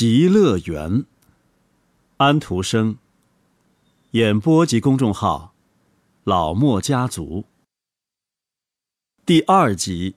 [0.00, 1.06] 极乐园。
[2.18, 2.98] 安徒生。
[4.12, 5.54] 演播及公众号：
[6.22, 7.46] 老莫家族。
[9.26, 10.14] 第二集。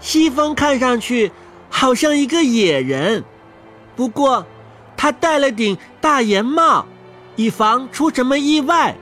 [0.00, 1.30] 西风看上去
[1.70, 3.22] 好像一个野人，
[3.94, 4.44] 不过
[4.96, 6.84] 他戴了顶大檐帽，
[7.36, 8.98] 以防出什么意外。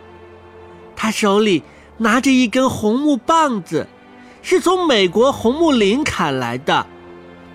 [0.94, 1.62] 他手里
[1.98, 3.86] 拿着一根红木棒子，
[4.42, 6.86] 是从美国红木林砍来的，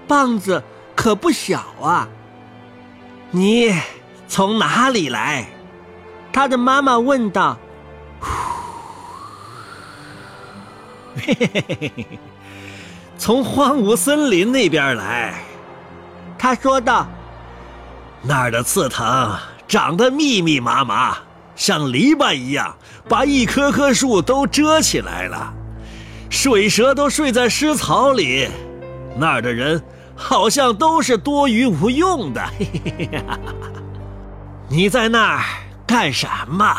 [0.07, 0.63] 棒子
[0.95, 2.07] 可不小啊。
[3.29, 3.73] 你
[4.27, 5.45] 从哪里来？
[6.33, 7.57] 他的妈妈问道。
[13.17, 15.43] 从荒芜森林那边来，
[16.37, 17.05] 他说道
[18.23, 21.17] ：“那儿的刺藤长得密密麻麻，
[21.61, 22.75] 像篱笆一样，
[23.07, 25.53] 把一棵棵树都遮起来了。
[26.27, 28.47] 水蛇都睡在湿草里，
[29.15, 29.79] 那儿的人
[30.15, 32.43] 好像都是多余无用的。
[34.69, 35.43] 你在那儿
[35.85, 36.75] 干什么？”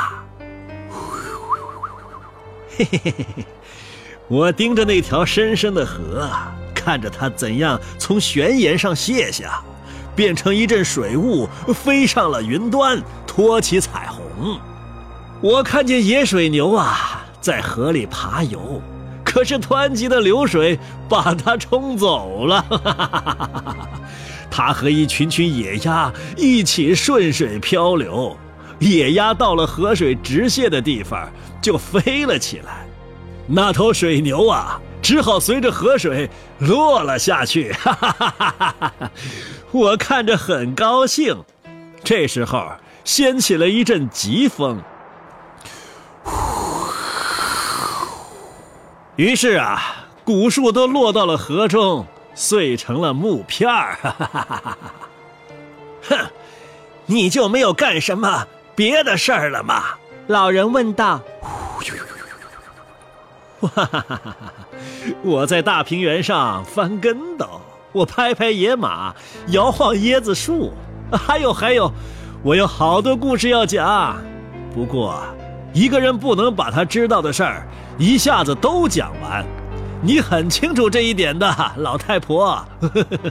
[4.27, 6.29] 我盯着那条深深的河，
[6.75, 9.63] 看着它怎样从悬崖上卸下，
[10.17, 14.59] 变成一阵水雾，飞上了云端，托起彩虹。
[15.43, 18.81] 我看见野水牛啊，在河里爬游，
[19.25, 22.65] 可是湍急的流水把它冲走了。
[24.49, 28.37] 它和一群群野鸭一起顺水漂流，
[28.79, 31.29] 野鸭到了河水直泻的地方，
[31.61, 32.87] 就飞了起来。
[33.49, 37.73] 那头水牛啊，只好随着河水落了下去。
[37.73, 39.11] 哈哈哈哈哈！
[39.73, 41.37] 我看着很高兴。
[42.05, 42.71] 这时候
[43.05, 44.81] 掀起了一阵疾风，
[49.17, 53.99] 于是啊，古树都落到了河中，碎成了木片儿。
[54.03, 54.79] 哈哈哈哈哈！
[56.09, 56.17] 哼，
[57.07, 59.83] 你就没有干什么别的事儿了吗？
[60.29, 61.21] 老人问道。
[63.61, 64.35] 哈哈哈哈哈！
[65.23, 67.61] 我在大平原上翻跟斗，
[67.93, 69.15] 我拍拍野马，
[69.49, 70.73] 摇晃椰子树，
[71.13, 71.93] 还有还有，
[72.43, 74.17] 我有好多故事要讲。
[74.75, 75.23] 不过，
[75.73, 77.67] 一个人不能把他知道的事儿
[77.99, 79.45] 一下子都讲完。
[80.03, 82.65] 你很清楚这一点的， 老太婆。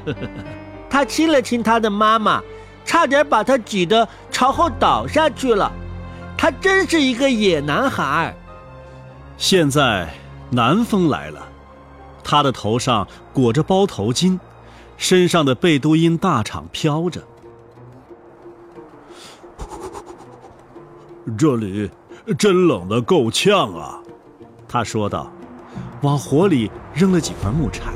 [0.90, 2.42] 他亲了亲他的妈妈，
[2.86, 5.72] 差点把他挤得朝后倒下去了。
[6.38, 8.36] 他真是一个野男孩。
[9.38, 10.10] 现在。
[10.54, 11.48] 南风来了，
[12.26, 14.38] 他的头上裹着包头巾，
[14.98, 17.22] 身上的贝都因大氅飘着。
[21.40, 21.90] 这里
[22.38, 24.00] 真冷的够呛啊，
[24.68, 25.32] 他说道，
[26.02, 27.92] 往火里扔了几块木柴。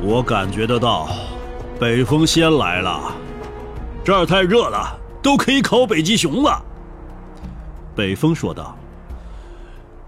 [0.00, 1.08] 我感觉得到，
[1.78, 3.12] 北风先来了，
[4.04, 6.62] 这儿太热了，都可以烤北极熊了。
[7.94, 8.76] 北风说道：“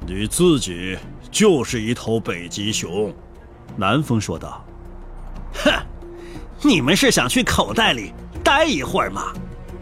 [0.06, 0.96] 你自己。”
[1.34, 3.12] 就是一头北极熊，
[3.76, 4.64] 南风说道
[5.64, 5.72] ：“哼，
[6.62, 8.12] 你们是想去口袋里
[8.44, 9.32] 待一会儿吗？”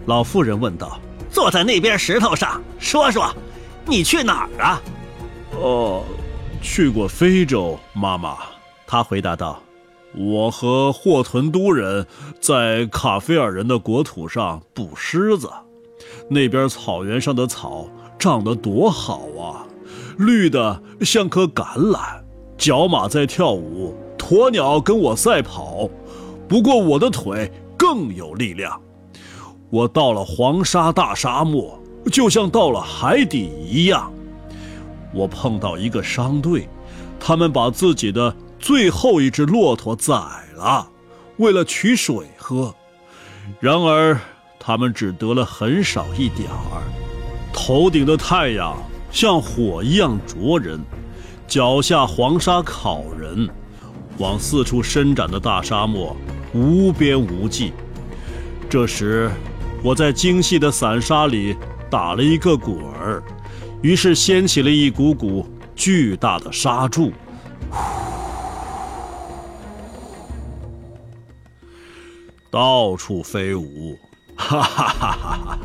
[0.06, 0.98] 老妇人问道。
[1.32, 3.34] “坐在那边石头上说说，
[3.86, 4.80] 你去哪儿啊
[5.58, 6.04] ？”“哦，
[6.60, 8.36] 去过非洲，妈妈。”
[8.86, 9.60] 他回答道。
[10.14, 12.06] “我和霍屯都人
[12.38, 15.50] 在卡菲尔人的国土上捕狮子，
[16.28, 17.88] 那边草原上的草
[18.18, 19.66] 长得多好啊！”
[20.18, 22.20] 绿的像颗橄榄，
[22.58, 25.88] 角马在跳舞，鸵鸟跟我赛跑，
[26.46, 28.78] 不过我的腿更有力量。
[29.72, 34.12] 我到了黄沙大沙漠，就像到了海底一样。
[35.14, 36.68] 我碰到一个商队，
[37.18, 40.12] 他们把自己的最后一只骆驼宰
[40.56, 40.86] 了，
[41.38, 42.74] 为了取水喝。
[43.60, 44.20] 然而，
[44.60, 46.82] 他们只得了很少一点儿。
[47.50, 48.76] 头顶的太阳。
[49.10, 50.82] 像火一样灼人，
[51.46, 53.46] 脚下黄沙烤人，
[54.16, 56.16] 往四处伸展的大沙漠
[56.54, 57.74] 无边无际。
[58.70, 59.30] 这时，
[59.82, 61.56] 我在精细的散沙里
[61.90, 63.22] 打了一个滚儿，
[63.82, 65.44] 于是掀起了一股股
[65.74, 67.12] 巨大的沙柱，
[72.48, 73.98] 到处飞舞，
[74.36, 75.58] 哈哈哈哈哈！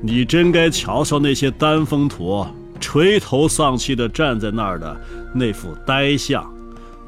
[0.00, 2.48] 你真该瞧瞧那些丹峰驼
[2.80, 4.98] 垂头丧气地站在那儿的
[5.34, 6.50] 那副呆相，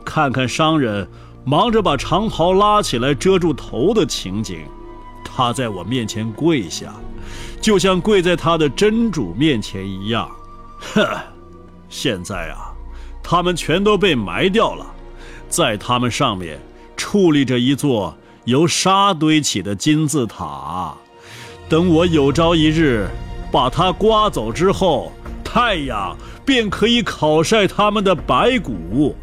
[0.05, 1.09] 看看商人
[1.45, 4.67] 忙着把长袍拉起来遮住头的情景，
[5.39, 6.93] 他在我面前跪下，
[7.61, 10.29] 就像跪在他的真主面前一样。
[10.81, 11.07] 哼，
[11.89, 12.75] 现在啊，
[13.23, 14.85] 他们全都被埋掉了，
[15.49, 16.59] 在他们上面
[16.97, 20.93] 矗立着一座由沙堆起的金字塔。
[21.69, 23.07] 等我有朝一日
[23.53, 25.13] 把它刮走之后，
[25.45, 29.15] 太阳便可以烤晒他们的白骨，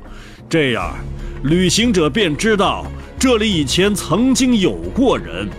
[0.47, 0.95] 这样
[1.43, 2.85] 旅行者便知道
[3.19, 5.49] 这里以前曾经有过人。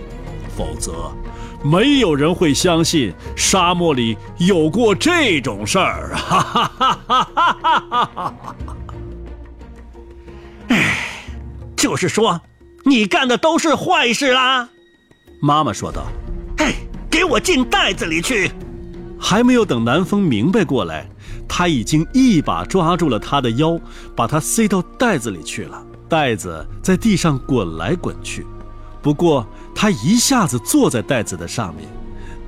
[0.57, 1.11] 否则，
[1.63, 6.15] 没有人会相信沙漠里有过这种事儿。
[6.15, 8.33] 哈哈哈哈哈哈！
[10.69, 10.97] 哎，
[11.77, 12.41] 就是说，
[12.85, 14.67] 你干的都是坏事啦。
[15.39, 16.07] 妈妈说道
[16.57, 16.73] ：“哎，
[17.07, 18.51] 给我进袋子里去！”
[19.19, 21.07] 还没有等南风明白过来，
[21.47, 23.79] 他已经一把抓住了他的腰，
[24.15, 25.83] 把他塞到袋子里去了。
[26.09, 28.45] 袋子在地上滚来滚去。
[29.07, 31.87] 不过，他一下子坐在袋子的上面，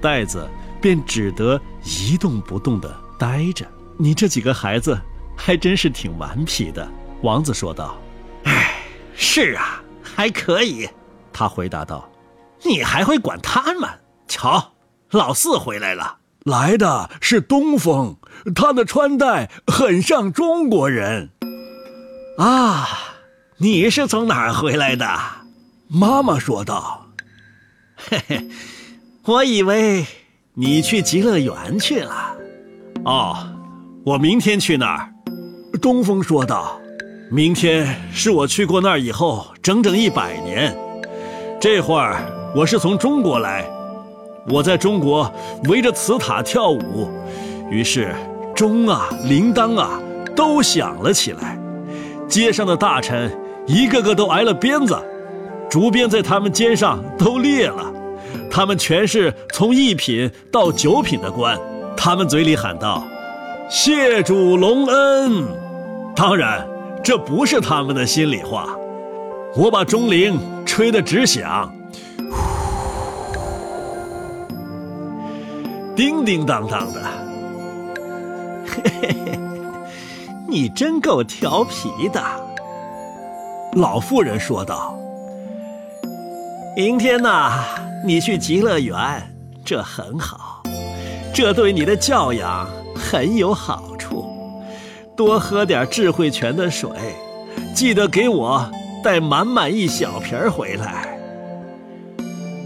[0.02, 0.46] 袋子
[0.82, 3.66] 便只得一动不动地呆着。
[3.98, 5.00] 你这几个孩子
[5.38, 6.86] 还真是挺顽皮的，
[7.22, 7.98] 王子说道。
[8.44, 8.76] “哎，
[9.16, 10.86] 是啊，还可以。”
[11.32, 12.12] 他回答道。
[12.64, 13.90] “你还会管他们？
[14.28, 14.74] 瞧，
[15.12, 18.18] 老四回来了，来的是东风，
[18.54, 21.30] 他的穿戴很像中国人。”
[22.38, 22.86] 啊，
[23.60, 25.08] 你是从哪儿回来的？
[25.92, 27.04] 妈妈说道
[27.98, 28.48] ：“嘿嘿，
[29.26, 30.06] 我以为
[30.54, 32.38] 你去极乐园去了。
[33.06, 33.36] 哦，
[34.06, 35.12] 我明天去那儿。”
[35.82, 36.80] 东风说道
[37.32, 40.78] ：“明天是我去过那儿以后整整一百年。
[41.60, 42.24] 这会儿
[42.56, 43.68] 我是从中国来，
[44.48, 45.34] 我在中国
[45.64, 47.10] 围着瓷塔跳舞，
[47.72, 48.14] 于是
[48.56, 50.00] 钟啊、铃铛啊
[50.36, 51.58] 都响了起来，
[52.28, 54.96] 街上的大臣一个个都挨了鞭子。”
[55.70, 57.94] 竹鞭在他们肩上都裂了，
[58.50, 61.58] 他们全是从一品到九品的官，
[61.96, 63.04] 他们嘴里喊道
[63.70, 65.46] ：“谢主隆恩。”
[66.16, 66.68] 当然，
[67.04, 68.76] 这不是他们的心里话。
[69.56, 71.72] 我把钟铃吹得直响，
[75.96, 77.02] 叮叮当当的。
[78.66, 79.40] 嘿嘿嘿，
[80.48, 82.22] 你真够调皮的，
[83.74, 84.96] 老妇人说道。
[86.76, 87.66] 明天呐，
[88.06, 88.96] 你去极乐园，
[89.66, 90.64] 这很好，
[91.34, 94.26] 这对你的教养很有好处。
[95.18, 96.90] 多喝点智慧泉的水，
[97.76, 98.70] 记得给我
[99.04, 101.18] 带满满一小瓶回来。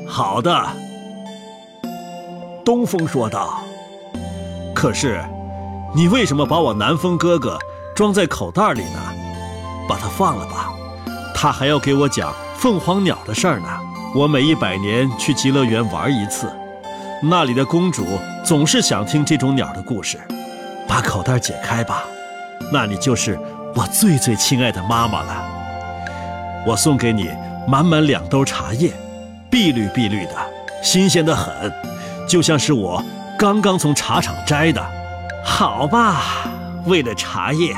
[0.08, 0.68] 好的，
[2.64, 3.60] 东风说道。
[4.76, 5.24] 可是，
[5.96, 7.58] 你为什么把我南风哥哥
[7.96, 9.00] 装在口袋里呢？
[9.90, 10.72] 把他放了吧，
[11.34, 13.68] 他还要给我讲凤凰鸟的事儿呢。
[14.16, 16.48] 我每一百年去极乐园玩一次，
[17.20, 18.06] 那里的公主
[18.46, 20.20] 总是想听这种鸟的故事。
[20.88, 22.04] 把口袋解开吧，
[22.72, 23.40] 那你就是
[23.74, 25.44] 我最最亲爱的妈妈了。
[26.68, 27.32] 我送给你
[27.68, 28.94] 满满两兜茶叶，
[29.50, 30.36] 碧绿碧绿的，
[30.84, 31.74] 新鲜的很，
[32.30, 33.04] 就像是我
[33.40, 34.86] 刚刚从茶厂摘的。
[35.44, 36.22] 好吧，
[36.86, 37.76] 为了茶叶，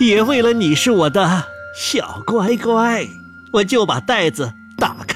[0.00, 1.44] 也为了你是我的
[1.78, 3.06] 小乖乖，
[3.52, 4.54] 我就把袋子。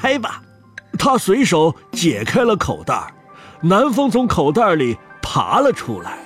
[0.09, 0.43] 打开吧，
[0.99, 3.13] 他随手解开了口袋，
[3.61, 6.19] 南风从口袋里爬了出来。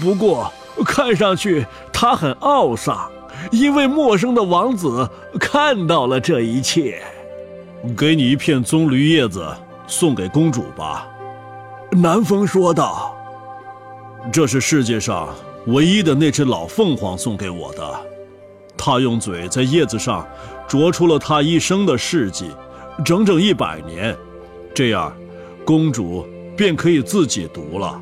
[0.00, 0.52] 不过
[0.84, 3.08] 看上去他很懊丧，
[3.52, 7.00] 因为陌生的王子看到了这一切。
[7.96, 9.46] 给你一片棕榈叶子，
[9.86, 11.06] 送给公主吧。”
[11.92, 13.16] 南风说道
[14.32, 15.28] ，“这是世界上
[15.66, 18.00] 唯一的那只老凤凰送给我的，
[18.76, 20.26] 它用嘴在叶子上。”
[20.68, 22.50] 啄出了他一生的事迹，
[23.04, 24.16] 整整一百年，
[24.74, 25.12] 这样，
[25.64, 26.26] 公主
[26.56, 28.00] 便可以自己读了。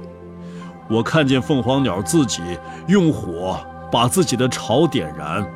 [0.88, 2.41] 我看见凤凰鸟自己
[2.88, 3.59] 用火
[3.93, 5.47] 把自己的巢点燃，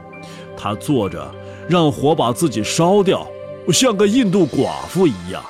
[0.56, 1.32] 它坐着
[1.68, 3.26] 让火把自己烧掉，
[3.72, 5.42] 像个印度寡妇一样。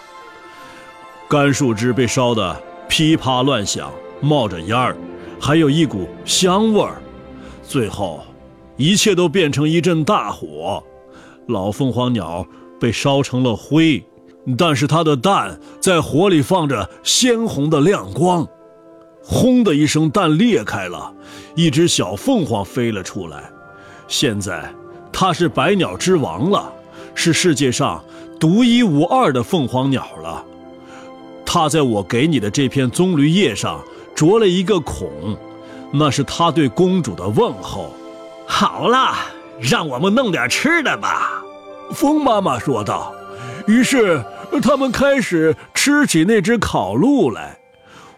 [1.29, 2.57] 干树枝被烧得
[2.89, 4.97] 噼啪乱响，冒着烟儿，
[5.41, 7.01] 还有一股香味儿，
[7.63, 8.23] 最后，
[8.77, 10.83] 一切都变成一阵大火。
[11.47, 12.47] 老凤凰鸟
[12.81, 14.03] 被烧成了灰，
[14.57, 18.49] 但是它的蛋在火里放着鲜红的亮光。
[19.23, 21.13] 轰的一声，蛋裂开了，
[21.55, 23.51] 一只小凤凰飞了出来。
[24.09, 24.75] 现在，
[25.13, 26.73] 它是百鸟之王了，
[27.15, 28.03] 是世界上
[28.41, 30.45] 独一无二的凤凰鸟了。
[31.45, 33.85] 它在我给你的这片棕榈叶上
[34.15, 35.37] 啄了一个孔，
[35.93, 37.95] 那是它对公主的问候。
[38.47, 39.15] 好了。
[39.63, 41.40] 让我们弄点吃的吧，
[41.95, 43.15] 风妈妈说道。
[43.67, 44.25] 于是
[44.63, 47.59] 他们开始吃起那只烤鹿来。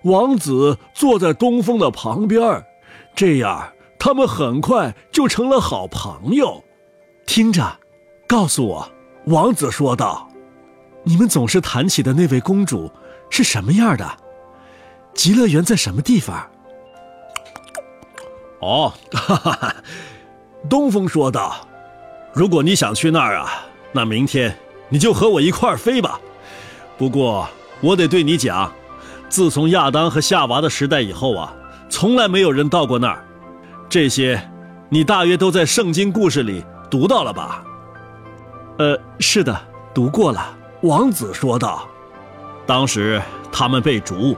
[0.02, 2.64] 王子坐在东风的旁边，
[3.14, 6.64] 这样他们很快就成了好朋友。
[7.26, 7.78] 听着，
[8.26, 8.90] 告诉我，
[9.26, 10.28] 王子说道
[11.04, 12.90] ：“你们总是谈起的那位公主
[13.30, 14.10] 是什么样的？
[15.14, 16.50] 极乐园在什么地方？”
[18.60, 19.76] 哦，哈哈哈，
[20.68, 21.54] 东风说道
[22.34, 23.52] ：“如果你想去那儿啊，
[23.92, 24.56] 那明天
[24.88, 26.18] 你就和我一块儿飞吧。
[26.96, 27.46] 不过
[27.80, 28.72] 我得对你讲，
[29.28, 31.52] 自从亚当和夏娃的时代以后啊，
[31.90, 33.24] 从来没有人到过那儿。
[33.88, 34.40] 这些，
[34.88, 37.62] 你大约都在圣经故事里读到了吧
[38.78, 39.58] ？”“呃，是的，
[39.92, 41.86] 读过了。”王子说道。
[42.64, 43.20] 当时
[43.52, 44.36] 他们被逐，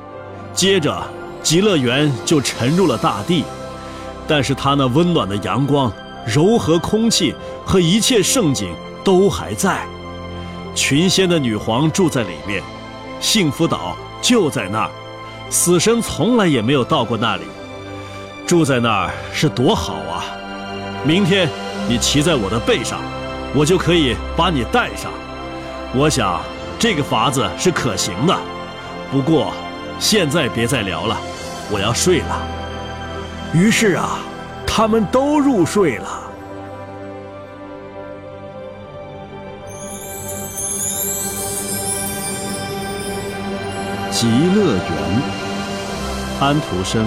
[0.52, 1.00] 接着
[1.42, 3.44] 极乐园就沉入了大地。
[4.26, 5.92] 但是它那温暖的阳光、
[6.26, 9.86] 柔和空气和一切盛景都还在。
[10.74, 12.62] 群仙的女皇住在里面，
[13.20, 14.90] 幸福岛就在那儿，
[15.50, 17.42] 死神从来也没有到过那里。
[18.46, 20.24] 住在那儿是多好啊！
[21.04, 21.48] 明天
[21.88, 23.00] 你骑在我的背上，
[23.54, 25.10] 我就可以把你带上。
[25.94, 26.40] 我想
[26.78, 28.36] 这个法子是可行的。
[29.12, 29.52] 不过
[29.98, 31.16] 现在别再聊了，
[31.70, 32.46] 我要睡了。
[33.54, 34.18] 于是啊，
[34.76, 36.20] 他们都入睡了。
[44.10, 45.22] 极乐园，
[46.40, 47.06] 安徒生，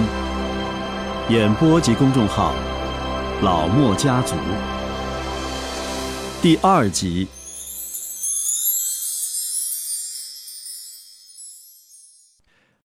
[1.28, 2.54] 演播及公众号，
[3.42, 4.34] 老莫家族，
[6.40, 7.28] 第二集。